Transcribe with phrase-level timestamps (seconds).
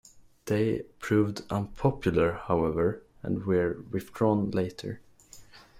[0.45, 4.99] They proved unpopular, however, and were withdrawn later.